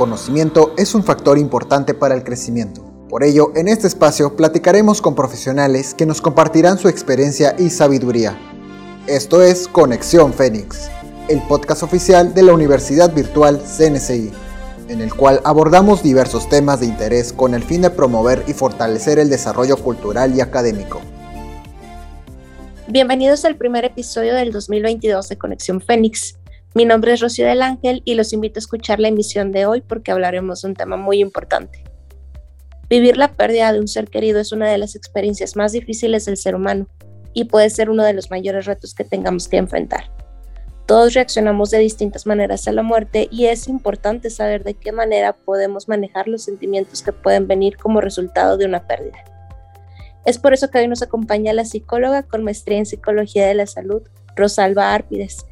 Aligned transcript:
conocimiento 0.00 0.72
es 0.78 0.94
un 0.94 1.04
factor 1.04 1.36
importante 1.36 1.92
para 1.92 2.14
el 2.14 2.24
crecimiento. 2.24 2.82
Por 3.10 3.22
ello, 3.22 3.52
en 3.54 3.68
este 3.68 3.86
espacio 3.86 4.34
platicaremos 4.34 5.02
con 5.02 5.14
profesionales 5.14 5.92
que 5.92 6.06
nos 6.06 6.22
compartirán 6.22 6.78
su 6.78 6.88
experiencia 6.88 7.54
y 7.58 7.68
sabiduría. 7.68 8.34
Esto 9.06 9.42
es 9.42 9.68
Conexión 9.68 10.32
Fénix, 10.32 10.88
el 11.28 11.42
podcast 11.42 11.82
oficial 11.82 12.32
de 12.32 12.42
la 12.42 12.54
Universidad 12.54 13.12
Virtual 13.12 13.60
CNCI, 13.60 14.32
en 14.88 15.02
el 15.02 15.12
cual 15.12 15.42
abordamos 15.44 16.02
diversos 16.02 16.48
temas 16.48 16.80
de 16.80 16.86
interés 16.86 17.34
con 17.34 17.52
el 17.52 17.62
fin 17.62 17.82
de 17.82 17.90
promover 17.90 18.42
y 18.46 18.54
fortalecer 18.54 19.18
el 19.18 19.28
desarrollo 19.28 19.76
cultural 19.76 20.34
y 20.34 20.40
académico. 20.40 21.02
Bienvenidos 22.88 23.44
al 23.44 23.56
primer 23.56 23.84
episodio 23.84 24.34
del 24.34 24.50
2022 24.50 25.28
de 25.28 25.36
Conexión 25.36 25.82
Fénix. 25.82 26.39
Mi 26.72 26.84
nombre 26.84 27.12
es 27.12 27.20
Rocío 27.20 27.48
del 27.48 27.62
Ángel 27.62 28.00
y 28.04 28.14
los 28.14 28.32
invito 28.32 28.58
a 28.58 28.60
escuchar 28.60 29.00
la 29.00 29.08
emisión 29.08 29.50
de 29.50 29.66
hoy 29.66 29.80
porque 29.80 30.12
hablaremos 30.12 30.62
de 30.62 30.68
un 30.68 30.74
tema 30.74 30.96
muy 30.96 31.18
importante. 31.18 31.82
Vivir 32.88 33.16
la 33.16 33.34
pérdida 33.34 33.72
de 33.72 33.80
un 33.80 33.88
ser 33.88 34.08
querido 34.08 34.38
es 34.38 34.52
una 34.52 34.70
de 34.70 34.78
las 34.78 34.94
experiencias 34.94 35.56
más 35.56 35.72
difíciles 35.72 36.26
del 36.26 36.36
ser 36.36 36.54
humano 36.54 36.86
y 37.32 37.46
puede 37.46 37.70
ser 37.70 37.90
uno 37.90 38.04
de 38.04 38.12
los 38.12 38.30
mayores 38.30 38.66
retos 38.66 38.94
que 38.94 39.02
tengamos 39.02 39.48
que 39.48 39.56
enfrentar. 39.56 40.12
Todos 40.86 41.14
reaccionamos 41.14 41.70
de 41.70 41.78
distintas 41.78 42.24
maneras 42.24 42.68
a 42.68 42.72
la 42.72 42.84
muerte 42.84 43.26
y 43.32 43.46
es 43.46 43.66
importante 43.66 44.30
saber 44.30 44.62
de 44.62 44.74
qué 44.74 44.92
manera 44.92 45.32
podemos 45.32 45.88
manejar 45.88 46.28
los 46.28 46.44
sentimientos 46.44 47.02
que 47.02 47.12
pueden 47.12 47.48
venir 47.48 47.78
como 47.78 48.00
resultado 48.00 48.56
de 48.56 48.66
una 48.66 48.86
pérdida. 48.86 49.18
Es 50.24 50.38
por 50.38 50.52
eso 50.52 50.70
que 50.70 50.78
hoy 50.78 50.86
nos 50.86 51.02
acompaña 51.02 51.52
la 51.52 51.64
psicóloga 51.64 52.22
con 52.22 52.44
maestría 52.44 52.78
en 52.78 52.86
psicología 52.86 53.48
de 53.48 53.54
la 53.54 53.66
salud, 53.66 54.02
Rosalba 54.36 54.94
Árpides, 54.94 55.46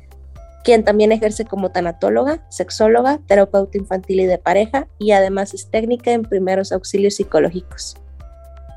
quien 0.69 0.84
también 0.84 1.12
ejerce 1.12 1.47
como 1.47 1.70
tanatóloga, 1.70 2.44
sexóloga, 2.50 3.20
terapeuta 3.27 3.78
infantil 3.78 4.20
y 4.20 4.27
de 4.27 4.36
pareja 4.36 4.86
y 4.98 5.12
además 5.12 5.55
es 5.55 5.70
técnica 5.70 6.12
en 6.12 6.25
primeros 6.25 6.72
auxilios 6.72 7.14
psicológicos. 7.14 7.97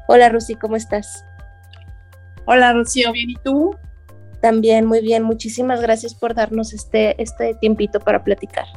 Hola 0.08 0.30
Rosy, 0.30 0.56
¿cómo 0.56 0.78
estás? 0.78 1.26
Hola 2.46 2.72
Rocío, 2.72 3.12
¿bien 3.12 3.32
y 3.32 3.36
tú? 3.44 3.76
También 4.42 4.86
muy 4.86 5.02
bien, 5.02 5.24
muchísimas 5.24 5.82
gracias 5.82 6.16
por 6.16 6.34
darnos 6.34 6.72
este, 6.72 7.22
este 7.22 7.56
tiempito 7.56 8.00
para 8.00 8.24
platicar. 8.24 8.68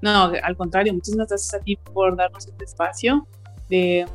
No, 0.00 0.32
al 0.42 0.56
contrario, 0.56 0.94
muchísimas 0.94 1.28
gracias 1.28 1.52
a 1.52 1.62
ti 1.62 1.76
por 1.76 2.16
darnos 2.16 2.46
este 2.46 2.64
espacio 2.64 3.28
de, 3.68 4.06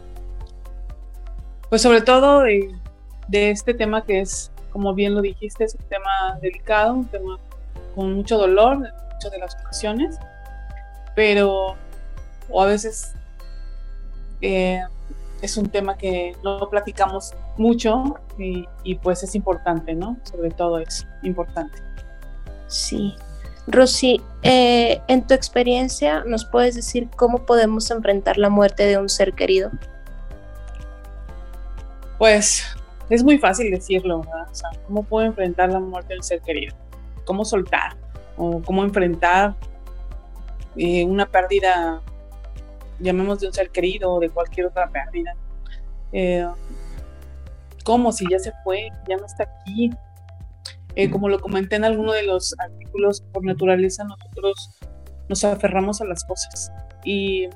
pues 1.69 1.83
sobre 1.83 2.01
todo 2.01 2.41
de, 2.41 2.75
de 3.27 3.51
este 3.51 3.75
tema 3.75 4.03
que 4.03 4.21
es, 4.21 4.51
como 4.71 4.95
bien 4.95 5.13
lo 5.13 5.21
dijiste, 5.21 5.65
es 5.65 5.75
un 5.75 5.87
tema 5.87 6.39
delicado, 6.41 6.95
un 6.95 7.05
tema 7.05 7.37
con 7.99 8.13
mucho 8.13 8.37
dolor 8.37 8.75
en 8.75 9.13
muchas 9.13 9.29
de 9.29 9.39
las 9.39 9.55
ocasiones, 9.55 10.17
pero 11.15 11.75
o 12.49 12.61
a 12.61 12.65
veces 12.65 13.13
eh, 14.39 14.81
es 15.41 15.57
un 15.57 15.67
tema 15.67 15.97
que 15.97 16.33
no 16.41 16.69
platicamos 16.69 17.33
mucho 17.57 18.15
y, 18.37 18.95
pues 19.03 19.21
es 19.23 19.35
importante, 19.35 19.93
¿no? 19.95 20.15
Sobre 20.23 20.49
todo 20.51 20.79
es 20.79 21.05
importante. 21.23 21.77
Sí. 22.67 23.15
Rosy, 23.67 24.21
eh, 24.43 25.01
en 25.09 25.27
tu 25.27 25.33
experiencia, 25.33 26.23
¿nos 26.23 26.45
puedes 26.45 26.75
decir 26.75 27.09
cómo 27.17 27.45
podemos 27.45 27.91
enfrentar 27.91 28.37
la 28.37 28.49
muerte 28.49 28.85
de 28.85 28.97
un 28.97 29.09
ser 29.09 29.33
querido? 29.33 29.71
Pues 32.17 32.63
es 33.09 33.25
muy 33.25 33.37
fácil 33.39 33.69
decirlo, 33.71 34.21
¿verdad? 34.21 34.47
O 34.49 34.55
sea, 34.55 34.69
¿cómo 34.87 35.03
puedo 35.03 35.27
enfrentar 35.27 35.69
la 35.69 35.81
muerte 35.81 36.13
de 36.13 36.19
un 36.19 36.23
ser 36.23 36.39
querido? 36.39 36.73
Cómo 37.29 37.45
soltar 37.45 37.95
o 38.37 38.59
cómo 38.63 38.83
enfrentar 38.83 39.55
eh, 40.75 41.05
una 41.05 41.27
pérdida, 41.27 42.01
llamemos 42.99 43.39
de 43.39 43.45
un 43.45 43.53
ser 43.53 43.69
querido 43.69 44.13
o 44.13 44.19
de 44.19 44.31
cualquier 44.31 44.65
otra 44.65 44.89
pérdida. 44.89 45.35
Eh, 46.11 46.47
¿Cómo? 47.83 48.11
Si 48.11 48.25
ya 48.31 48.39
se 48.39 48.51
fue, 48.63 48.89
ya 49.07 49.17
no 49.17 49.27
está 49.27 49.43
aquí. 49.43 49.91
Eh, 50.95 51.11
como 51.11 51.29
lo 51.29 51.39
comenté 51.39 51.75
en 51.75 51.83
alguno 51.83 52.13
de 52.13 52.23
los 52.23 52.55
artículos, 52.57 53.21
por 53.31 53.45
naturaleza 53.45 54.03
nosotros 54.05 54.79
nos 55.27 55.43
aferramos 55.43 56.01
a 56.01 56.05
las 56.05 56.23
cosas. 56.23 56.71
Y, 57.03 57.47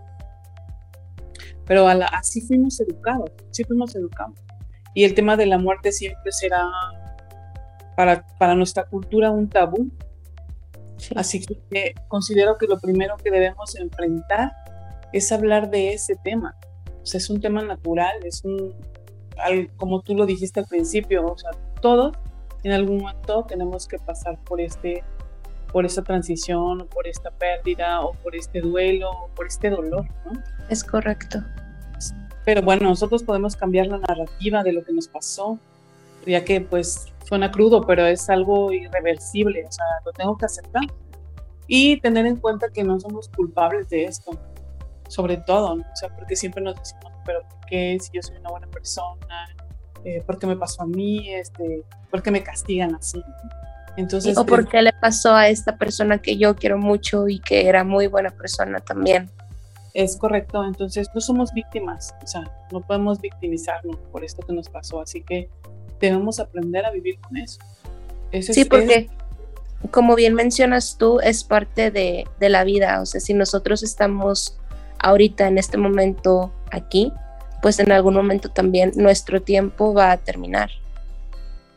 pero 1.66 1.88
así 1.88 2.42
fuimos 2.42 2.80
educados, 2.80 3.32
así 3.50 3.64
fuimos 3.64 3.96
educados. 3.96 4.38
Y 4.94 5.04
el 5.04 5.16
tema 5.16 5.36
de 5.36 5.48
la 5.48 5.58
muerte 5.58 5.92
siempre 5.92 6.32
será 6.32 6.64
para, 7.96 8.26
para 8.38 8.56
nuestra 8.56 8.86
cultura 8.86 9.31
un 9.31 9.50
tabú. 9.50 9.90
Así 11.16 11.44
que 11.70 11.94
considero 12.08 12.58
que 12.58 12.68
lo 12.68 12.80
primero 12.80 13.18
que 13.18 13.30
debemos 13.30 13.76
enfrentar 13.76 14.52
es 15.12 15.31
hablar 15.31 15.70
de 15.70 15.94
ese 15.94 16.16
tema. 16.24 16.56
O 17.02 17.06
sea, 17.06 17.18
es 17.18 17.30
un 17.30 17.42
tema 17.42 17.62
natural, 17.62 18.14
es 18.24 18.44
un, 18.44 18.74
como 19.78 20.02
tú 20.02 20.16
lo 20.16 20.26
dijiste 20.26 20.62
al 20.62 20.68
principio, 20.68 21.26
o 21.26 21.38
sea, 21.38 21.52
todos 21.81 22.16
en 22.64 22.72
algún 22.72 23.00
momento 23.00 23.46
tenemos 23.48 23.88
que 23.88 24.00
pasar 24.00 24.38
por 24.44 24.62
este 24.62 25.04
por 25.74 25.88
esta 25.88 26.04
transición, 26.04 26.81
o 26.81 26.86
por 26.86 27.08
esta 27.08 27.31
pérdida, 27.31 28.02
o 28.02 28.14
por 28.14 28.36
este 28.36 28.62
duelo, 28.62 29.10
o 29.10 29.28
por 29.30 29.48
este 29.48 29.72
dolor, 29.72 30.06
¿no? 30.24 30.40
Es 30.70 30.84
correcto. 30.84 31.44
Pero 32.46 32.62
bueno, 32.62 32.90
nosotros 32.90 33.24
podemos 33.24 33.56
cambiar 33.56 33.88
la 33.88 33.98
narrativa 33.98 34.62
de 34.62 34.72
lo 34.72 34.84
que 34.84 34.94
nos 34.94 35.08
pasó, 35.08 35.58
ya 36.26 36.44
que 36.44 36.62
pues 36.62 37.06
suena 37.26 37.52
crudo, 37.52 37.86
pero 37.86 38.06
es 38.06 38.30
algo 38.30 38.72
irreversible, 38.72 39.66
o 39.66 39.72
sea, 39.72 39.86
lo 40.06 40.12
tengo 40.12 40.38
que 40.38 40.46
aceptar. 40.46 40.84
Y 41.68 42.00
tener 42.02 42.26
en 42.26 42.36
cuenta 42.36 42.70
que 42.70 42.84
no 42.84 43.00
somos 43.00 43.30
culpables 43.30 43.90
de 43.90 44.06
esto, 44.06 44.32
sobre 45.08 45.38
todo, 45.38 45.76
¿no? 45.76 45.84
o 45.84 45.96
sea, 45.96 46.10
porque 46.16 46.36
siempre 46.36 46.62
nos 46.62 46.76
decimos, 46.76 47.12
pero 47.26 47.42
¿por 47.42 47.66
qué 47.68 47.98
si 48.02 48.12
yo 48.14 48.22
soy 48.22 48.38
una 48.38 48.50
buena 48.50 48.68
persona? 48.68 49.48
Eh, 50.04 50.22
¿Por 50.26 50.38
qué 50.38 50.48
me 50.48 50.58
pasó 50.58 50.84
a 50.84 50.86
mí? 50.86 51.34
Este, 51.34 51.84
¿Por 52.12 52.22
qué 52.22 52.32
me 52.32 52.44
castigan 52.44 52.96
así? 52.96 53.24
Entonces, 53.96 54.38
o 54.38 54.46
por 54.46 54.68
qué 54.68 54.82
le 54.82 54.92
pasó 54.94 55.34
a 55.36 55.48
esta 55.48 55.78
persona 55.78 56.18
que 56.18 56.38
yo 56.38 56.56
quiero 56.56 56.78
mucho 56.78 57.30
y 57.30 57.40
que 57.40 57.68
era 57.68 57.84
muy 57.84 58.08
buena 58.08 58.32
persona 58.32 58.80
también. 58.80 59.30
Es 59.94 60.18
correcto, 60.18 60.64
entonces 60.64 61.08
no 61.14 61.22
somos 61.22 61.54
víctimas, 61.54 62.16
o 62.24 62.28
sea, 62.28 62.52
no 62.72 62.82
podemos 62.82 63.22
victimizarnos 63.22 63.98
por 64.12 64.24
esto 64.24 64.42
que 64.46 64.52
nos 64.52 64.68
pasó, 64.68 65.02
así 65.02 65.22
que 65.22 65.50
debemos 66.08 66.40
aprender 66.40 66.86
a 66.86 66.91
vivir 66.91 67.19
con 67.19 67.38
eso. 67.38 67.59
sí, 68.41 68.66
porque 68.66 69.09
como 69.91 70.16
bien 70.16 70.34
mencionas 70.34 70.97
tú, 70.97 71.19
es 71.19 71.44
parte 71.44 71.91
de, 71.91 72.25
de 72.40 72.50
la 72.50 72.64
vida, 72.64 73.02
o 73.02 73.06
sea, 73.06 73.19
si 73.19 73.34
nosotros 73.34 73.84
estamos 73.84 74.58
ahorita 75.00 75.47
en 75.47 75.58
este 75.58 75.78
momento 75.78 76.52
aquí, 76.72 77.12
pues 77.62 77.80
en 77.80 77.92
algún 77.92 78.13
momento 78.13 78.50
también 78.50 78.92
nuestro 78.96 79.42
tiempo 79.42 79.94
va 79.94 80.12
a 80.12 80.18
terminar. 80.18 80.69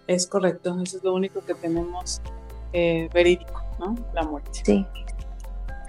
Es 0.06 0.26
correcto, 0.26 0.76
eso 0.82 0.98
es 0.98 1.04
lo 1.04 1.14
único 1.14 1.40
que 1.40 1.54
tenemos 1.54 2.20
eh, 2.72 3.08
verídico, 3.12 3.62
¿no? 3.78 3.94
La 4.14 4.22
muerte. 4.22 4.50
Sí. 4.64 4.86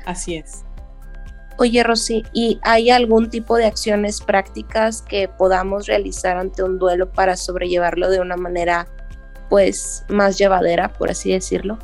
Así 0.06 0.36
es. 0.36 0.64
Oye, 1.60 1.82
Rosy, 1.82 2.24
¿y 2.34 2.60
hay 2.62 2.92
algún 2.92 3.32
tipo 3.32 3.58
de 3.58 3.66
acciones 3.66 4.22
prácticas 4.22 5.02
que 5.02 5.28
podamos 5.28 5.88
realizar 5.88 6.38
ante 6.38 6.62
un 6.62 6.78
duelo 6.78 7.12
para 7.12 7.36
sobrellevarlo 7.36 8.12
de 8.12 8.20
una 8.20 8.38
manera, 8.38 8.88
pues, 9.50 10.06
más 10.08 10.38
llevadera, 10.38 10.94
por 10.94 11.10
así 11.10 11.32
decirlo? 11.32 11.80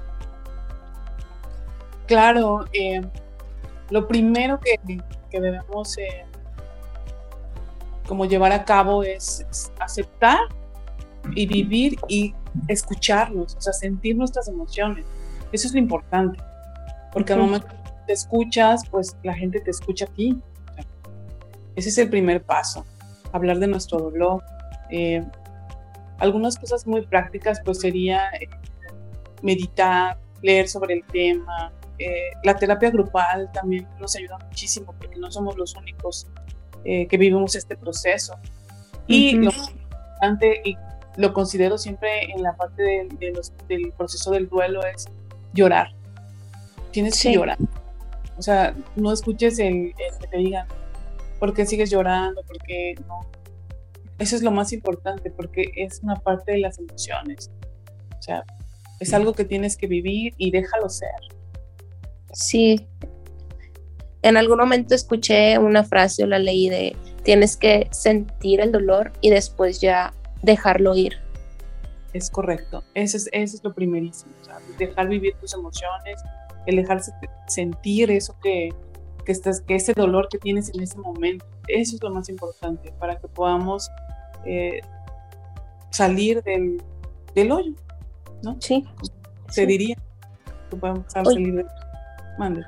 Claro, 2.05 2.65
eh, 2.71 3.01
lo 3.89 4.07
primero 4.07 4.59
que, 4.59 4.79
debemos 5.31 5.97
eh, 5.97 6.25
como 8.07 8.25
llevar 8.25 8.51
a 8.51 8.65
cabo 8.65 9.01
es, 9.01 9.43
aceptar 9.79 10.37
y 11.33 11.47
vivir 11.47 11.97
y 12.07 12.35
escucharnos, 12.67 13.55
o 13.55 13.61
sea, 13.61 13.73
sentir 13.73 14.15
nuestras 14.15 14.47
emociones. 14.47 15.03
Eso 15.51 15.67
es 15.67 15.73
lo 15.73 15.79
importante, 15.79 16.37
porque 17.11 17.33
al 17.33 17.39
momento 17.39 17.67
te 18.05 18.13
escuchas, 18.13 18.83
pues 18.89 19.15
la 19.23 19.33
gente 19.33 19.59
te 19.59 19.71
escucha 19.71 20.05
a 20.05 20.07
ti. 20.09 20.39
Ese 21.75 21.89
es 21.89 21.97
el 21.97 22.09
primer 22.09 22.43
paso, 22.43 22.85
hablar 23.31 23.59
de 23.59 23.67
nuestro 23.67 23.99
dolor. 23.99 24.43
Eh, 24.89 25.23
algunas 26.19 26.57
cosas 26.57 26.85
muy 26.85 27.01
prácticas 27.05 27.61
pues 27.63 27.79
sería 27.79 28.29
eh, 28.39 28.47
meditar, 29.41 30.17
leer 30.41 30.67
sobre 30.67 30.95
el 30.95 31.03
tema. 31.05 31.71
Eh, 31.97 32.31
la 32.43 32.55
terapia 32.55 32.91
grupal 32.91 33.51
también 33.51 33.87
nos 33.99 34.15
ayuda 34.15 34.37
muchísimo 34.37 34.93
porque 34.99 35.15
no 35.17 35.31
somos 35.31 35.57
los 35.57 35.75
únicos 35.75 36.27
que 36.83 37.17
vivimos 37.17 37.55
este 37.55 37.77
proceso. 37.77 38.35
Y 39.07 39.37
lo 39.37 39.51
importante, 39.51 40.61
y 40.65 40.77
lo 41.15 41.33
considero 41.33 41.77
siempre 41.77 42.29
en 42.29 42.43
la 42.43 42.57
parte 42.57 43.07
del 43.69 43.93
proceso 43.95 44.31
del 44.31 44.49
duelo, 44.49 44.85
es 44.85 45.05
llorar. 45.53 45.93
Tienes 46.91 47.21
que 47.21 47.31
llorar 47.31 47.57
o 48.37 48.41
sea, 48.41 48.75
no 48.95 49.11
escuches 49.11 49.59
el, 49.59 49.93
que 49.95 50.27
te 50.27 50.37
digan, 50.37 50.67
¿por 51.39 51.53
qué 51.53 51.65
sigues 51.65 51.89
llorando? 51.89 52.43
¿Por 52.43 52.57
qué 52.59 52.95
no? 53.07 53.21
Eso 54.19 54.35
es 54.35 54.43
lo 54.43 54.51
más 54.51 54.73
importante, 54.73 55.31
porque 55.31 55.71
es 55.75 55.99
una 56.03 56.15
parte 56.15 56.53
de 56.53 56.59
las 56.59 56.79
emociones. 56.79 57.51
O 58.17 58.21
sea, 58.21 58.43
es 58.99 59.13
algo 59.13 59.33
que 59.33 59.43
tienes 59.43 59.75
que 59.75 59.87
vivir 59.87 60.33
y 60.37 60.51
déjalo 60.51 60.89
ser. 60.89 61.09
Sí. 62.31 62.87
En 64.21 64.37
algún 64.37 64.57
momento 64.57 64.95
escuché 64.95 65.57
una 65.57 65.83
frase 65.83 66.23
o 66.23 66.27
la 66.27 66.39
leí 66.39 66.69
de 66.69 66.95
tienes 67.23 67.57
que 67.57 67.87
sentir 67.91 68.61
el 68.61 68.71
dolor 68.71 69.11
y 69.21 69.29
después 69.29 69.81
ya 69.81 70.13
dejarlo 70.41 70.95
ir. 70.95 71.17
Es 72.13 72.29
correcto, 72.29 72.83
eso 72.93 73.17
es, 73.17 73.27
eso 73.31 73.57
es 73.57 73.63
lo 73.63 73.73
primerísimo, 73.73 74.31
dejar 74.77 75.07
vivir 75.07 75.33
tus 75.41 75.53
emociones, 75.55 76.21
el 76.65 76.77
dejarse 76.77 77.11
sentir 77.47 78.11
eso 78.11 78.35
que, 78.41 78.69
que, 79.25 79.31
estás, 79.31 79.61
que 79.61 79.75
ese 79.75 79.93
dolor 79.93 80.27
que 80.29 80.37
tienes 80.37 80.73
en 80.73 80.81
ese 80.81 80.97
momento, 80.97 81.45
eso 81.67 81.95
es 81.95 82.03
lo 82.03 82.09
más 82.09 82.29
importante 82.29 82.93
para 82.99 83.17
que 83.17 83.27
podamos 83.27 83.89
eh, 84.45 84.81
salir 85.91 86.41
del, 86.43 86.81
del, 87.35 87.51
hoyo, 87.51 87.73
¿no? 88.41 88.57
Sí. 88.59 88.85
Se 89.49 89.65
diría 89.65 89.95
que 90.69 90.75
podemos 90.75 91.05
salir 91.11 91.53
del 91.53 91.67
Mande. 92.37 92.65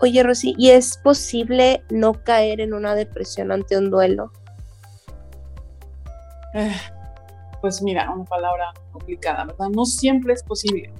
Oye, 0.00 0.22
Rosy, 0.22 0.54
¿y 0.56 0.70
es 0.70 0.96
posible 0.96 1.82
no 1.90 2.14
caer 2.24 2.60
en 2.60 2.72
una 2.72 2.94
depresión 2.94 3.52
ante 3.52 3.76
un 3.76 3.90
duelo? 3.90 4.32
Eh, 6.54 6.72
pues 7.60 7.82
mira, 7.82 8.10
una 8.10 8.24
palabra 8.24 8.72
complicada, 8.92 9.44
¿verdad? 9.44 9.68
No 9.68 9.84
siempre 9.84 10.32
es 10.32 10.42
posible. 10.42 10.92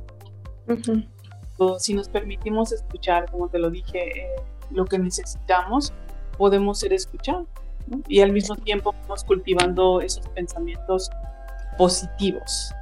Si 1.79 1.95
nos 1.95 2.09
permitimos 2.09 2.73
escuchar, 2.73 3.31
como 3.31 3.49
te 3.49 3.59
lo 3.59 3.71
dije, 3.71 3.99
eh, 3.99 4.29
lo 4.71 4.87
que 4.87 4.99
necesitamos, 4.99 5.93
podemos 6.39 6.79
ser 6.79 6.93
escuchados. 6.93 7.47
Y 8.09 8.21
al 8.21 8.33
mismo 8.33 8.57
tiempo 8.57 8.95
vamos 9.03 9.25
cultivando 9.25 10.01
esos 10.01 10.27
pensamientos 10.29 11.11
positivos. 11.77 12.73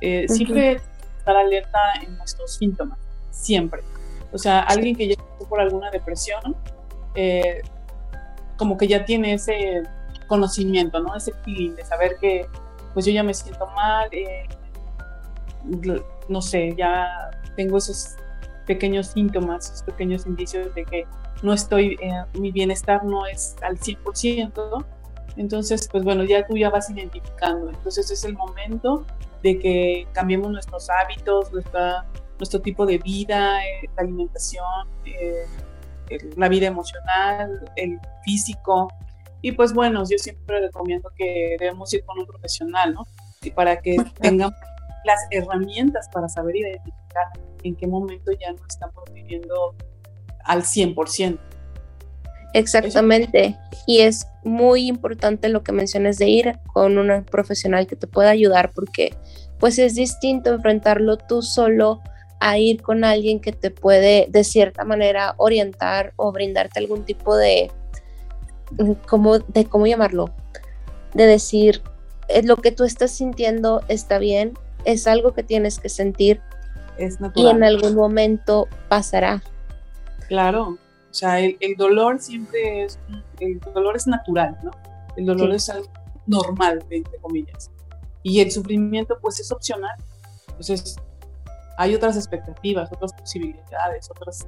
Eh, 0.00 0.26
siempre 0.28 0.80
estar 1.18 1.36
alerta 1.36 1.78
en 2.02 2.16
nuestros 2.16 2.54
síntomas, 2.54 2.98
siempre. 3.30 3.82
O 4.32 4.38
sea, 4.38 4.60
alguien 4.60 4.96
que 4.96 5.08
ya 5.08 5.16
pasó 5.16 5.48
por 5.48 5.60
alguna 5.60 5.90
depresión, 5.90 6.56
eh, 7.14 7.62
como 8.56 8.76
que 8.76 8.86
ya 8.86 9.04
tiene 9.04 9.34
ese 9.34 9.82
conocimiento, 10.26 11.00
¿no? 11.00 11.14
Ese 11.16 11.32
feeling 11.44 11.74
de 11.74 11.84
saber 11.84 12.16
que, 12.20 12.46
pues 12.92 13.06
yo 13.06 13.12
ya 13.12 13.22
me 13.22 13.32
siento 13.32 13.66
mal, 13.68 14.10
no 16.28 16.42
sé, 16.42 16.74
ya 16.76 17.30
tengo 17.56 17.78
esos 17.78 18.16
pequeños 18.66 19.08
síntomas, 19.08 19.66
esos 19.66 19.82
pequeños 19.82 20.26
indicios 20.26 20.74
de 20.74 20.84
que 20.84 21.06
no 21.42 21.52
estoy, 21.52 21.98
eh, 22.00 22.24
mi 22.38 22.52
bienestar 22.52 23.04
no 23.04 23.26
es 23.26 23.56
al 23.62 23.78
100%, 23.78 24.84
entonces, 25.36 25.88
pues 25.90 26.04
bueno, 26.04 26.24
ya 26.24 26.46
tú 26.46 26.56
ya 26.56 26.70
vas 26.70 26.90
identificando, 26.90 27.70
entonces 27.70 28.10
es 28.10 28.24
el 28.24 28.34
momento 28.34 29.06
de 29.42 29.58
que 29.58 30.06
cambiemos 30.12 30.50
nuestros 30.50 30.88
hábitos, 30.90 31.52
nuestra 31.52 32.04
nuestro 32.40 32.60
tipo 32.60 32.86
de 32.86 32.98
vida, 32.98 33.62
eh, 33.64 33.88
la 33.96 34.02
alimentación, 34.02 34.88
eh, 35.04 35.46
la 36.36 36.48
vida 36.48 36.66
emocional, 36.66 37.70
el 37.76 38.00
físico. 38.24 38.88
Y 39.42 39.52
pues 39.52 39.72
bueno, 39.72 40.02
yo 40.10 40.18
siempre 40.18 40.60
recomiendo 40.60 41.10
que 41.16 41.56
debemos 41.58 41.92
ir 41.94 42.02
con 42.04 42.18
un 42.18 42.26
profesional, 42.26 42.94
¿no? 42.94 43.06
Y 43.42 43.50
para 43.50 43.80
que 43.80 43.96
tengamos 44.20 44.54
las 45.04 45.20
herramientas 45.30 46.08
para 46.12 46.28
saber 46.28 46.56
identificar 46.56 47.26
en 47.62 47.76
qué 47.76 47.86
momento 47.86 48.32
ya 48.32 48.52
no 48.52 48.60
estamos 48.68 49.04
viviendo 49.12 49.74
al 50.44 50.62
100%. 50.62 51.38
Exactamente. 52.52 53.56
Y 53.86 54.00
es 54.00 54.26
muy 54.44 54.88
importante 54.88 55.48
lo 55.48 55.62
que 55.62 55.72
mencionas 55.72 56.18
de 56.18 56.28
ir 56.28 56.58
con 56.72 56.98
un 56.98 57.24
profesional 57.24 57.86
que 57.86 57.96
te 57.96 58.06
pueda 58.06 58.30
ayudar 58.30 58.72
porque 58.74 59.14
pues 59.58 59.78
es 59.78 59.94
distinto 59.94 60.50
enfrentarlo 60.50 61.16
tú 61.18 61.42
solo 61.42 62.00
a 62.40 62.56
ir 62.58 62.82
con 62.82 63.04
alguien 63.04 63.40
que 63.40 63.52
te 63.52 63.70
puede 63.70 64.26
de 64.30 64.44
cierta 64.44 64.84
manera 64.84 65.34
orientar 65.36 66.14
o 66.16 66.32
brindarte 66.32 66.80
algún 66.80 67.04
tipo 67.04 67.36
de, 67.36 67.70
¿cómo, 69.06 69.38
de 69.38 69.66
cómo 69.66 69.86
llamarlo? 69.86 70.30
De 71.12 71.26
decir, 71.26 71.82
lo 72.44 72.56
que 72.56 72.72
tú 72.72 72.84
estás 72.84 73.10
sintiendo 73.10 73.82
está 73.88 74.18
bien, 74.18 74.54
es 74.84 75.06
algo 75.06 75.32
que 75.34 75.42
tienes 75.42 75.78
que 75.78 75.88
sentir 75.88 76.40
es 76.98 77.18
y 77.34 77.46
en 77.46 77.64
algún 77.64 77.94
momento 77.94 78.68
pasará. 78.88 79.42
Claro, 80.28 80.78
o 81.10 81.14
sea, 81.14 81.40
el, 81.40 81.74
dolor 81.76 82.20
siempre 82.20 82.84
es, 82.84 82.98
el 83.40 83.58
dolor 83.74 83.96
es 83.96 84.06
natural, 84.06 84.56
¿no? 84.62 84.70
El 85.16 85.26
dolor 85.26 85.52
es 85.52 85.68
algo 85.68 85.90
normal, 86.26 86.84
entre 86.90 87.18
comillas. 87.18 87.70
Y 88.22 88.40
el 88.40 88.52
sufrimiento, 88.52 89.18
pues, 89.20 89.40
es 89.40 89.50
opcional. 89.50 89.96
Entonces, 90.48 90.96
hay 91.78 91.94
otras 91.94 92.16
expectativas, 92.16 92.92
otras 92.92 93.12
posibilidades, 93.14 94.08
otras, 94.10 94.46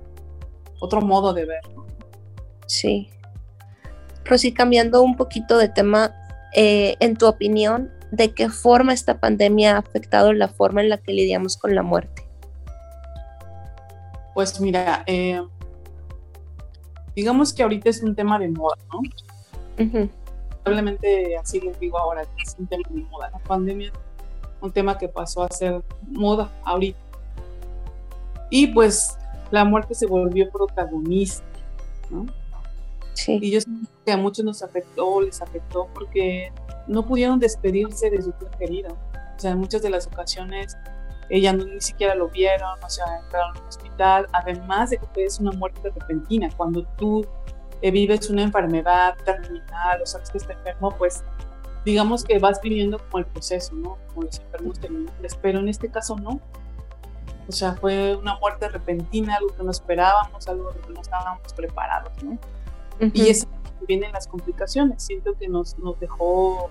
otro 0.79 1.01
modo 1.01 1.33
de 1.33 1.47
ver. 1.47 1.63
Sí. 2.67 3.11
Rosy, 4.25 4.53
cambiando 4.55 5.03
un 5.03 5.17
poquito 5.17 5.59
de 5.59 5.69
tema, 5.69 6.15
eh, 6.55 6.97
en 7.01 7.17
tu 7.17 7.27
opinión, 7.27 7.91
¿de 8.13 8.33
qué 8.33 8.49
forma 8.49 8.93
esta 8.93 9.19
pandemia 9.19 9.75
ha 9.75 9.79
afectado 9.79 10.33
la 10.33 10.47
forma 10.47 10.83
en 10.83 10.91
la 10.91 10.99
que 10.99 11.13
lidiamos 11.13 11.57
con 11.57 11.75
la 11.75 11.83
muerte? 11.83 12.23
Pues 14.35 14.61
mira, 14.61 15.03
eh, 15.07 15.43
digamos 17.17 17.53
que 17.53 17.63
ahorita 17.63 17.91
es 17.91 18.03
un 18.03 18.15
tema 18.15 18.39
de 18.39 18.49
moda, 18.49 18.77
¿no? 18.93 19.01
Probablemente 20.63 21.37
así 21.37 21.61
les 21.61 21.79
digo 21.81 21.99
ahora, 21.99 22.23
es 22.23 22.55
un 22.59 22.67
tema 22.67 22.85
de 22.91 23.03
moda. 23.03 23.31
La 23.31 23.39
pandemia 23.41 23.93
un 24.63 24.71
tema 24.71 24.97
que 24.97 25.09
pasó 25.09 25.43
a 25.43 25.51
ser 25.51 25.83
moda 26.09 26.51
ahorita. 26.65 26.99
Y 28.49 28.69
pues 28.69 29.19
la 29.51 29.65
muerte 29.65 29.95
se 29.95 30.07
volvió 30.07 30.51
protagonista, 30.51 31.45
¿no? 32.11 32.27
Sí. 33.15 33.39
Y 33.41 33.51
yo 33.51 33.61
sé 33.61 33.69
que 34.05 34.13
a 34.13 34.17
muchos 34.17 34.45
nos 34.45 34.63
afectó, 34.63 35.21
les 35.21 35.41
afectó 35.43 35.89
porque 35.95 36.53
no 36.87 37.07
pudieron 37.07 37.39
despedirse 37.39 38.11
de 38.11 38.23
su 38.23 38.33
querido. 38.59 38.97
O 39.37 39.39
sea, 39.39 39.53
en 39.53 39.59
muchas 39.59 39.83
de 39.83 39.91
las 39.91 40.07
ocasiones 40.07 40.77
ella 41.33 41.53
no, 41.55 41.65
ni 41.65 41.81
siquiera 41.81 42.15
lo 42.15 42.29
vieron, 42.29 42.79
o 42.85 42.91
sea, 42.91 43.07
entraron 43.25 43.57
al 43.57 43.67
hospital. 43.67 44.27
Además 44.33 44.91
de 44.91 44.99
que 45.15 45.25
es 45.25 45.41
una 45.41 45.53
muerte 45.53 45.91
repentina, 45.91 46.51
cuando 46.57 46.85
tú 46.99 47.27
eh, 47.81 47.91
vives 47.91 48.29
una 48.29 48.43
enfermedad 48.43 49.17
terminal 49.25 50.03
o 50.03 50.07
sabes 50.07 50.31
que 50.31 50.39
está 50.39 50.53
enfermo, 50.53 50.95
pues 50.99 51.25
digamos 51.87 52.23
que 52.25 52.39
vas 52.39 52.61
viviendo 52.61 52.99
como 52.99 53.19
el 53.19 53.27
proceso, 53.27 53.75
¿no? 53.75 53.97
Como 54.09 54.27
los 54.27 54.39
enfermos 54.41 54.79
terminales, 54.79 55.39
pero 55.41 55.61
en 55.61 55.69
este 55.69 55.91
caso 55.91 56.17
no. 56.17 56.39
O 57.49 57.53
sea, 57.53 57.75
fue 57.75 58.15
una 58.15 58.39
muerte 58.39 58.69
repentina, 58.69 59.37
algo 59.37 59.57
que 59.57 59.63
no 59.65 59.71
esperábamos, 59.71 60.47
algo 60.49 60.71
que 60.71 60.93
no 60.93 61.01
estábamos 61.01 61.53
preparados, 61.55 62.13
¿no? 62.23 62.39
Y 63.01 63.29
eso 63.29 63.47
vienen 63.87 64.13
las 64.13 64.27
complicaciones. 64.27 65.03
Siento 65.03 65.35
que 65.35 65.49
nos, 65.49 65.79
nos 65.79 65.99
dejó, 65.99 66.71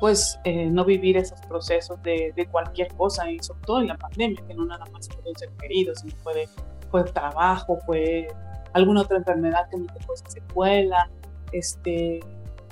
pues, 0.00 0.38
eh, 0.44 0.66
no 0.66 0.84
vivir 0.84 1.16
esos 1.16 1.40
procesos 1.42 2.02
de, 2.02 2.32
de, 2.36 2.46
cualquier 2.46 2.88
cosa, 2.94 3.30
y 3.30 3.38
sobre 3.40 3.60
todo 3.62 3.80
en 3.80 3.88
la 3.88 3.96
pandemia, 3.96 4.42
que 4.46 4.54
no 4.54 4.66
nada 4.66 4.84
más 4.92 5.08
pueden 5.08 5.36
ser 5.36 5.50
queridos, 5.58 6.00
sino 6.00 6.14
fue, 6.22 6.48
fue 6.90 7.04
trabajo, 7.04 7.78
fue 7.86 8.28
alguna 8.72 9.02
otra 9.02 9.16
enfermedad 9.16 9.68
que 9.70 9.78
nos 9.78 9.92
dejó 9.94 10.14
esa 10.14 10.28
secuela, 10.28 11.10
este, 11.52 12.20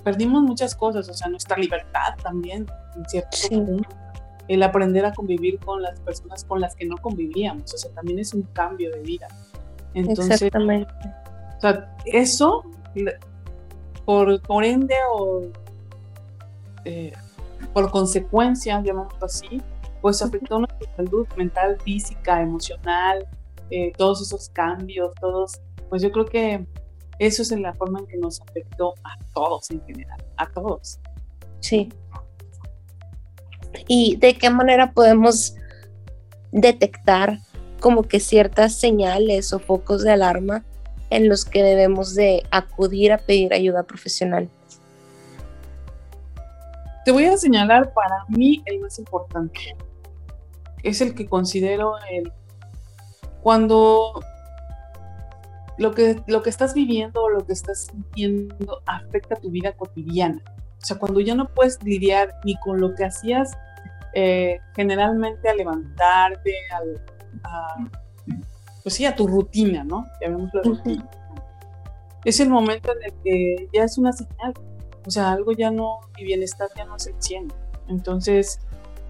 perdimos 0.02 0.42
muchas 0.42 0.74
cosas, 0.74 1.08
o 1.08 1.14
sea, 1.14 1.28
nuestra 1.28 1.56
libertad 1.56 2.14
también, 2.22 2.66
en 2.94 3.08
cierto 3.08 3.36
punto 3.48 3.88
el 4.48 4.62
aprender 4.62 5.04
a 5.06 5.12
convivir 5.12 5.58
con 5.58 5.82
las 5.82 5.98
personas 6.00 6.44
con 6.44 6.60
las 6.60 6.76
que 6.76 6.84
no 6.84 6.96
convivíamos, 6.98 7.72
o 7.72 7.78
sea, 7.78 7.90
también 7.92 8.18
es 8.18 8.34
un 8.34 8.42
cambio 8.42 8.90
de 8.90 9.00
vida. 9.00 9.28
Entonces, 9.94 10.42
Exactamente. 10.42 10.92
Sea, 11.64 11.96
eso, 12.04 12.62
por, 14.04 14.42
por 14.42 14.64
ende 14.64 14.94
o 15.14 15.44
eh, 16.84 17.10
por 17.72 17.90
consecuencia, 17.90 18.82
llamémoslo 18.82 19.24
así, 19.24 19.62
pues 20.02 20.20
afectó 20.20 20.58
nuestra 20.58 20.94
salud 20.94 21.26
mental, 21.38 21.78
física, 21.80 22.42
emocional, 22.42 23.26
eh, 23.70 23.92
todos 23.96 24.20
esos 24.20 24.50
cambios, 24.50 25.14
todos, 25.18 25.58
pues 25.88 26.02
yo 26.02 26.12
creo 26.12 26.26
que 26.26 26.66
eso 27.18 27.40
es 27.40 27.50
en 27.50 27.62
la 27.62 27.72
forma 27.72 28.00
en 28.00 28.08
que 28.08 28.18
nos 28.18 28.42
afectó 28.42 28.92
a 29.02 29.16
todos 29.32 29.70
en 29.70 29.82
general, 29.86 30.22
a 30.36 30.46
todos. 30.50 31.00
Sí, 31.60 31.88
y 33.88 34.16
de 34.16 34.34
qué 34.34 34.50
manera 34.50 34.92
podemos 34.92 35.54
detectar 36.52 37.38
como 37.80 38.02
que 38.02 38.20
ciertas 38.20 38.74
señales 38.74 39.54
o 39.54 39.58
focos 39.58 40.02
de 40.02 40.12
alarma 40.12 40.62
en 41.14 41.28
los 41.28 41.44
que 41.44 41.62
debemos 41.62 42.14
de 42.14 42.42
acudir 42.50 43.12
a 43.12 43.18
pedir 43.18 43.54
ayuda 43.54 43.84
profesional. 43.84 44.50
Te 47.04 47.12
voy 47.12 47.26
a 47.26 47.36
señalar 47.36 47.92
para 47.92 48.24
mí 48.28 48.62
el 48.66 48.80
más 48.80 48.98
importante. 48.98 49.76
Es 50.82 51.00
el 51.00 51.14
que 51.14 51.26
considero 51.26 51.94
el 52.10 52.32
cuando 53.42 54.22
lo 55.78 55.92
que, 55.92 56.20
lo 56.26 56.42
que 56.42 56.50
estás 56.50 56.74
viviendo 56.74 57.22
o 57.22 57.28
lo 57.28 57.46
que 57.46 57.52
estás 57.52 57.86
sintiendo 57.86 58.82
afecta 58.86 59.36
tu 59.36 59.50
vida 59.50 59.72
cotidiana. 59.72 60.42
O 60.82 60.84
sea, 60.84 60.98
cuando 60.98 61.20
ya 61.20 61.34
no 61.34 61.48
puedes 61.48 61.82
lidiar 61.82 62.34
ni 62.44 62.58
con 62.60 62.80
lo 62.80 62.94
que 62.94 63.04
hacías 63.04 63.52
eh, 64.14 64.60
generalmente 64.74 65.48
a 65.48 65.54
levantarte, 65.54 66.54
a, 67.44 67.76
pues 68.84 68.94
sí, 68.96 69.06
a 69.06 69.16
tu 69.16 69.26
rutina, 69.26 69.82
¿no? 69.82 70.06
Llamémoslo 70.20 70.62
rutina. 70.62 71.10
es 72.24 72.38
el 72.38 72.50
momento 72.50 72.92
en 72.92 73.02
el 73.02 73.12
que 73.24 73.68
ya 73.72 73.84
es 73.84 73.96
una 73.96 74.12
señal. 74.12 74.52
O 75.06 75.10
sea, 75.10 75.32
algo 75.32 75.52
ya 75.52 75.70
no, 75.70 76.00
mi 76.16 76.24
bienestar 76.24 76.68
ya 76.76 76.84
no 76.84 76.98
se 76.98 77.14
100. 77.18 77.50
Entonces, 77.88 78.60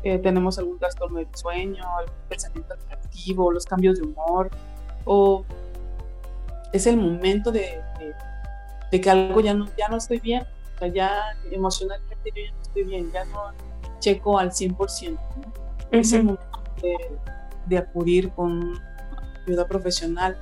eh, 0.04 0.19
tenemos 0.19 0.59
algún 0.61 0.78
trastorno 0.78 1.19
del 1.19 1.28
sueño, 1.35 1.83
algún 1.99 2.14
pensamiento 2.28 2.73
alternativo, 2.73 3.50
los 3.50 3.66
cambios 3.66 3.99
de 3.99 4.07
humor, 4.07 4.49
o 5.07 5.45
es 6.73 6.87
el 6.87 6.97
momento 6.97 7.50
de, 7.50 7.81
de, 8.93 9.00
que 9.00 9.11
algo 9.11 9.40
ya 9.40 9.54
no, 9.54 9.66
ya 9.76 9.88
no 9.88 9.97
estoy 9.97 10.21
bien, 10.21 10.45
o 10.76 10.78
sea, 10.78 10.88
ya 10.88 11.37
emocionalmente 11.50 12.31
yo 12.35 12.43
ya 12.45 12.52
no 12.52 12.62
estoy 12.62 12.85
bien, 12.85 13.12
ya 13.12 13.25
no 13.25 13.43
checo 13.99 14.38
al 14.38 14.50
100%. 14.50 15.19
Es 15.90 16.12
el 16.12 16.25
momento 16.25 16.62
de, 16.81 16.97
de 17.66 17.78
acudir 17.78 18.31
con 18.31 18.75
ayuda 19.46 19.66
profesional. 19.66 20.38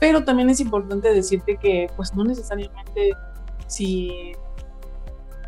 Pero 0.00 0.24
también 0.24 0.50
es 0.50 0.60
importante 0.60 1.12
decirte 1.12 1.56
que 1.56 1.88
pues 1.96 2.14
no 2.14 2.24
necesariamente 2.24 3.12
si, 3.66 4.32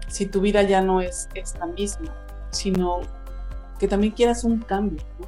si 0.08 0.26
tu 0.26 0.40
vida 0.40 0.62
ya 0.62 0.80
no 0.80 1.00
es, 1.00 1.28
es 1.34 1.58
la 1.58 1.66
misma, 1.66 2.14
sino 2.50 3.00
que 3.78 3.88
también 3.88 4.12
quieras 4.12 4.44
un 4.44 4.60
cambio, 4.60 5.02
¿no? 5.18 5.26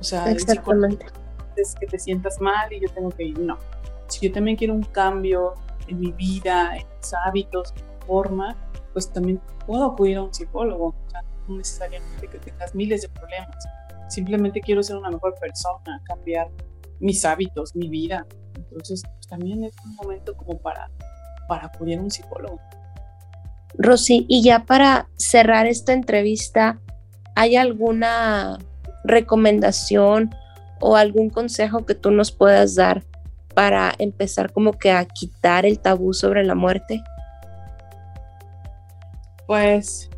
O 0.00 0.02
sea, 0.04 0.30
Exactamente. 0.30 1.06
es 1.56 1.74
que 1.74 1.86
te 1.86 1.98
sientas 1.98 2.40
mal 2.40 2.72
y 2.72 2.80
yo 2.80 2.88
tengo 2.88 3.10
que 3.10 3.24
ir, 3.24 3.38
no. 3.38 3.58
Si 4.08 4.26
yo 4.26 4.32
también 4.32 4.56
quiero 4.56 4.74
un 4.74 4.82
cambio 4.82 5.54
en 5.86 6.00
mi 6.00 6.12
vida, 6.12 6.76
en 6.76 6.86
mis 6.96 7.14
hábitos, 7.26 7.72
en 7.76 7.86
mi 7.86 8.06
forma, 8.06 8.56
pues 8.92 9.12
también 9.12 9.40
puedo 9.66 9.84
acudir 9.84 10.16
a 10.16 10.22
un 10.22 10.34
psicólogo. 10.34 10.86
O 10.86 11.10
sea, 11.10 11.22
no 11.46 11.56
necesariamente 11.56 12.26
que 12.26 12.38
tengas 12.38 12.74
miles 12.74 13.02
de 13.02 13.08
problemas. 13.10 13.56
Simplemente 14.08 14.60
quiero 14.60 14.82
ser 14.82 14.96
una 14.96 15.10
mejor 15.10 15.34
persona, 15.38 16.02
cambiar 16.04 16.50
mis 17.00 17.24
hábitos, 17.24 17.74
mi 17.74 17.88
vida. 17.88 18.26
Entonces, 18.54 19.02
pues, 19.02 19.26
también 19.26 19.64
es 19.64 19.74
un 19.84 19.96
momento 19.96 20.36
como 20.36 20.58
para, 20.58 20.90
para 21.48 21.66
acudir 21.66 21.98
a 21.98 22.02
un 22.02 22.10
psicólogo. 22.10 22.60
Rosy, 23.74 24.26
y 24.28 24.42
ya 24.42 24.64
para 24.64 25.08
cerrar 25.16 25.66
esta 25.66 25.92
entrevista, 25.92 26.80
¿hay 27.34 27.56
alguna 27.56 28.58
recomendación 29.04 30.30
o 30.80 30.96
algún 30.96 31.30
consejo 31.30 31.86
que 31.86 31.94
tú 31.94 32.10
nos 32.10 32.32
puedas 32.32 32.74
dar 32.74 33.04
para 33.54 33.94
empezar 33.98 34.52
como 34.52 34.72
que 34.72 34.90
a 34.90 35.04
quitar 35.04 35.66
el 35.66 35.78
tabú 35.78 36.12
sobre 36.12 36.44
la 36.44 36.54
muerte? 36.54 37.02
Pues, 39.46 40.10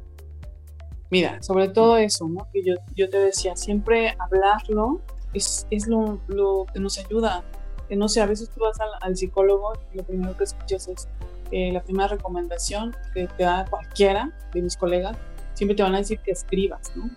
mira, 1.11 1.41
sobre 1.43 1.69
todo 1.69 1.97
eso, 1.97 2.29
¿no? 2.29 2.49
Que 2.53 2.63
yo, 2.65 2.75
yo 2.95 3.09
te 3.09 3.19
decía, 3.19 3.57
siempre 3.57 4.15
hablarlo 4.19 5.01
es, 5.35 5.67
es 5.71 5.87
lo, 5.87 6.21
lo, 6.29 6.67
que 6.73 6.81
nos 6.81 6.99
ayuda. 6.99 7.45
Que 7.89 7.97
no 7.97 8.09
sé, 8.09 8.21
a 8.21 8.27
veces 8.27 8.51
tú 8.51 8.61
vas 8.61 8.79
al, 9.01 9.17
psicólogo 9.17 9.73
y 9.93 9.99
lo 9.99 10.05
primero 10.05 10.37
que 10.37 10.45
escuchas 10.45 10.89
es 10.89 11.09
eh, 11.51 11.73
la 11.73 11.83
primera 11.83 12.09
recomendación 12.09 12.97
que 13.13 13.27
te 13.27 13.45
da 13.45 13.67
cualquiera 13.69 14.33
de 14.53 14.63
mis 14.63 14.77
colegas, 14.77 15.17
siempre 15.55 15.75
te 15.75 15.83
van 15.83 15.95
a 15.95 15.99
decir 15.99 16.19
que 16.21 16.31
escribas, 16.31 16.93
¿no? 16.97 17.11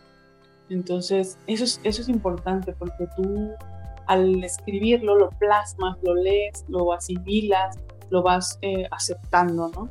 Entonces, 0.69 1.37
eso 1.47 1.63
es, 1.63 1.79
eso 1.83 2.01
es 2.01 2.09
importante 2.09 2.73
porque 2.73 3.07
tú 3.15 3.51
al 4.07 4.43
escribirlo 4.43 5.15
lo 5.15 5.29
plasmas, 5.29 5.97
lo 6.03 6.15
lees, 6.15 6.65
lo 6.67 6.91
asimilas, 6.93 7.77
lo 8.09 8.21
vas 8.21 8.59
eh, 8.61 8.87
aceptando, 8.91 9.69
¿no? 9.69 9.89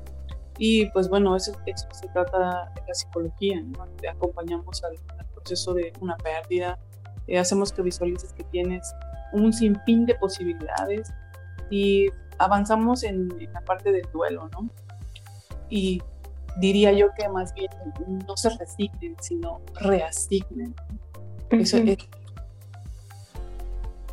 Y 0.58 0.86
pues 0.90 1.08
bueno, 1.08 1.34
eso, 1.34 1.52
eso 1.66 1.88
se 1.92 2.08
trata 2.08 2.70
de 2.74 2.82
la 2.86 2.94
psicología, 2.94 3.60
¿no? 3.60 3.86
Te 4.00 4.08
acompañamos 4.08 4.84
al, 4.84 4.96
al 5.18 5.26
proceso 5.26 5.74
de 5.74 5.92
una 6.00 6.16
pérdida, 6.16 6.78
eh, 7.26 7.38
hacemos 7.38 7.72
que 7.72 7.82
visualices 7.82 8.32
que 8.32 8.44
tienes 8.44 8.94
un 9.32 9.52
sinfín 9.52 10.06
de 10.06 10.14
posibilidades 10.14 11.12
y 11.70 12.08
avanzamos 12.38 13.02
en, 13.02 13.28
la 13.52 13.60
parte 13.62 13.92
del 13.92 14.06
duelo, 14.12 14.48
¿no? 14.52 14.68
Y 15.68 16.02
diría 16.58 16.92
yo 16.92 17.08
que 17.16 17.28
más 17.28 17.54
bien 17.54 17.70
no 18.26 18.36
se 18.36 18.50
resignen, 18.50 19.16
sino 19.20 19.60
reasignen. 19.74 20.74
Eso 21.50 21.78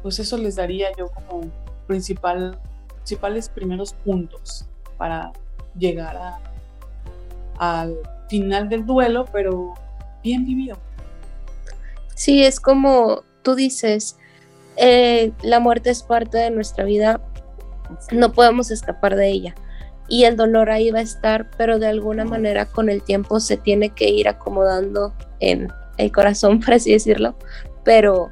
pues 0.02 0.18
eso 0.20 0.38
les 0.38 0.56
daría 0.56 0.90
yo 0.98 1.08
como 1.08 1.42
principal, 1.88 2.60
principales 2.96 3.50
primeros 3.50 3.94
puntos 3.94 4.66
para 4.98 5.32
llegar 5.78 6.18
a, 6.18 6.40
al 7.60 7.98
final 8.28 8.70
del 8.70 8.86
duelo, 8.86 9.26
pero 9.32 9.74
bien 10.24 10.46
vivido. 10.46 10.78
Sí, 12.22 12.44
es 12.44 12.60
como 12.60 13.24
tú 13.42 13.56
dices, 13.56 14.16
eh, 14.78 15.32
la 15.42 15.60
muerte 15.60 15.90
es 15.90 16.04
parte 16.04 16.38
de 16.38 16.52
nuestra 16.52 16.84
vida, 16.84 17.20
no 18.12 18.32
podemos 18.32 18.70
escapar 18.70 19.16
de 19.16 19.30
ella. 19.30 19.56
Y 20.08 20.26
el 20.26 20.38
dolor 20.38 20.70
ahí 20.70 20.92
va 20.92 21.00
a 21.00 21.02
estar, 21.02 21.50
pero 21.58 21.80
de 21.80 21.88
alguna 21.88 22.24
manera 22.24 22.68
con 22.68 22.90
el 22.90 23.02
tiempo 23.02 23.40
se 23.40 23.58
tiene 23.58 23.90
que 23.90 24.12
ir 24.12 24.28
acomodando 24.28 25.16
en 25.40 25.74
el 25.98 26.12
corazón, 26.12 26.60
por 26.64 26.76
así 26.76 26.92
decirlo. 26.92 27.34
Pero 27.84 28.30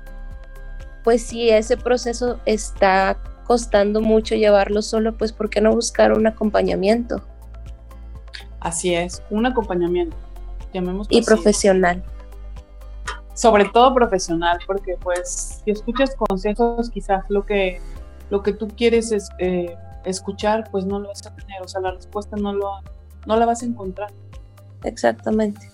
pues 1.04 1.24
si 1.24 1.50
ese 1.50 1.76
proceso 1.76 2.40
está 2.46 3.18
costando 3.44 4.02
mucho 4.02 4.36
llevarlo 4.36 4.84
solo, 4.84 5.18
pues 5.18 5.34
¿por 5.34 5.50
qué 5.50 5.62
no 5.62 5.74
buscar 5.74 6.14
un 6.14 6.28
acompañamiento? 6.28 7.24
Así 8.60 8.94
es, 8.94 9.24
un 9.32 9.48
acompañamiento, 9.48 10.16
Y 11.10 11.24
profesional 11.24 12.04
sobre 13.40 13.64
todo 13.70 13.94
profesional, 13.94 14.60
porque 14.68 14.98
pues 15.02 15.62
si 15.64 15.72
escuchas 15.72 16.14
consejos, 16.14 16.90
quizás 16.90 17.24
lo 17.30 17.46
que, 17.46 17.80
lo 18.30 18.44
que 18.44 18.52
tú 18.52 18.68
quieres 18.68 19.14
es, 19.14 19.30
eh, 19.38 19.78
escuchar, 20.04 20.70
pues 20.70 20.86
no 20.86 21.00
lo 21.00 21.08
vas 21.08 21.26
a 21.26 21.34
tener, 21.34 21.62
o 21.62 21.68
sea, 21.68 21.80
la 21.80 21.92
respuesta 21.92 22.36
no, 22.36 22.52
lo, 22.52 22.82
no 23.26 23.38
la 23.38 23.46
vas 23.46 23.64
a 23.64 23.66
encontrar. 23.66 24.12
Exactamente. 24.84 25.72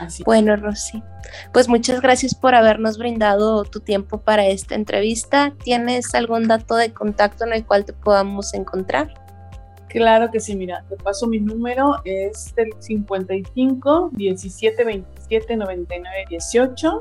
Así. 0.00 0.24
Bueno, 0.24 0.56
Rosy, 0.56 1.04
pues 1.52 1.68
muchas 1.68 2.00
gracias 2.00 2.34
por 2.34 2.56
habernos 2.56 2.98
brindado 2.98 3.62
tu 3.62 3.78
tiempo 3.78 4.18
para 4.18 4.46
esta 4.46 4.74
entrevista. 4.74 5.54
¿Tienes 5.62 6.12
algún 6.16 6.48
dato 6.48 6.74
de 6.74 6.92
contacto 6.92 7.44
en 7.44 7.52
el 7.52 7.64
cual 7.64 7.84
te 7.84 7.92
podamos 7.92 8.54
encontrar? 8.54 9.21
Claro 9.92 10.30
que 10.30 10.40
sí, 10.40 10.56
mira, 10.56 10.82
te 10.88 10.96
paso 10.96 11.26
mi 11.26 11.38
número, 11.38 12.00
es 12.06 12.54
el 12.56 12.72
55 12.78 14.08
17 14.14 14.84
27 14.84 15.54
99 15.54 16.24
18 16.30 16.98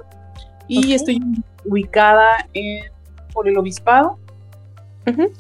y 0.67 0.93
estoy 0.93 1.21
ubicada 1.63 2.50
en, 2.53 2.91
por 3.31 3.48
el 3.48 3.57
Obispado, 3.57 4.19
en 5.05 5.31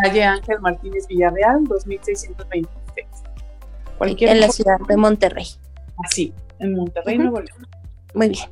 calle 0.00 0.22
Ángel 0.22 0.60
Martínez 0.60 1.08
Villarreal, 1.08 1.64
2626. 1.64 2.68
Cualquier 3.98 4.30
en 4.30 4.40
la 4.42 4.48
ciudad 4.48 4.78
de 4.86 4.96
Monterrey. 4.96 5.46
Así, 6.04 6.32
en 6.60 6.76
Monterrey, 6.76 7.18
Nuevo 7.18 7.40
León. 7.40 7.66
Muy 8.14 8.28
bien. 8.28 8.48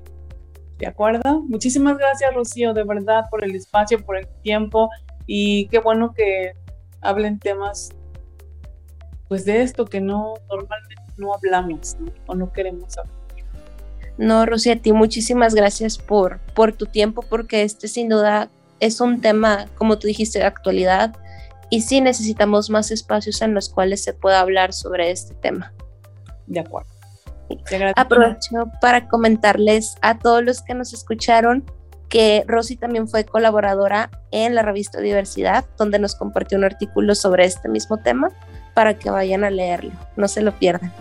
¿De 0.78 0.88
acuerdo? 0.88 1.42
Muchísimas 1.42 1.96
gracias, 1.96 2.34
Rocío, 2.34 2.74
de 2.74 2.82
verdad, 2.82 3.26
por 3.30 3.44
el 3.44 3.54
espacio, 3.54 4.04
por 4.04 4.16
el 4.16 4.26
tiempo 4.42 4.90
y 5.28 5.68
qué 5.68 5.78
bueno 5.78 6.12
que 6.12 6.54
hablen 7.00 7.38
temas 7.38 7.90
pues 9.28 9.44
de 9.44 9.62
esto 9.62 9.84
que 9.84 10.00
no 10.00 10.34
normalmente 10.48 11.02
no 11.16 11.34
hablamos 11.34 11.96
o 12.26 12.34
no 12.34 12.52
queremos 12.52 12.96
hablar. 12.96 13.14
No, 14.16 14.46
Rosy, 14.46 14.70
a 14.70 14.82
ti 14.82 14.92
muchísimas 14.92 15.54
gracias 15.54 15.96
por, 15.96 16.40
por 16.54 16.72
tu 16.72 16.86
tiempo, 16.86 17.22
porque 17.22 17.62
este 17.62 17.86
sin 17.86 18.08
duda 18.08 18.50
es 18.80 19.00
un 19.00 19.20
tema, 19.20 19.66
como 19.76 19.98
tú 19.98 20.08
dijiste, 20.08 20.40
de 20.40 20.44
actualidad 20.44 21.14
y 21.70 21.82
sí 21.82 22.00
necesitamos 22.00 22.70
más 22.70 22.90
espacios 22.90 23.42
en 23.42 23.54
los 23.54 23.68
cuales 23.68 24.02
se 24.02 24.14
pueda 24.14 24.40
hablar 24.40 24.72
sobre 24.72 25.10
este 25.10 25.34
tema. 25.34 25.72
De 26.46 26.60
acuerdo. 26.60 26.88
Aprovecho 27.96 28.70
para 28.80 29.08
comentarles 29.08 29.96
a 30.02 30.18
todos 30.18 30.44
los 30.44 30.62
que 30.62 30.74
nos 30.74 30.92
escucharon 30.92 31.64
que 32.08 32.44
Rosy 32.46 32.76
también 32.76 33.08
fue 33.08 33.24
colaboradora 33.24 34.10
en 34.30 34.54
la 34.54 34.62
revista 34.62 35.00
Diversidad, 35.00 35.64
donde 35.76 35.98
nos 35.98 36.14
compartió 36.14 36.58
un 36.58 36.64
artículo 36.64 37.14
sobre 37.14 37.44
este 37.44 37.68
mismo 37.68 37.98
tema 37.98 38.30
para 38.74 38.98
que 38.98 39.10
vayan 39.10 39.44
a 39.44 39.50
leerlo, 39.50 39.92
no 40.16 40.28
se 40.28 40.42
lo 40.42 40.52
pierdan. 40.52 40.92